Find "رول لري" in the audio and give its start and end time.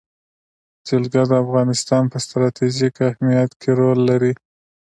3.79-4.33